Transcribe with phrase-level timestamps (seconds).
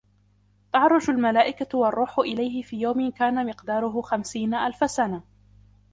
[0.73, 5.23] تَعْرُجُ الْمَلَائِكَةُ وَالرُّوحُ إِلَيْهِ فِي يَوْمٍ كَانَ مِقْدَارُهُ خَمْسِينَ أَلْفَ سَنَةٍ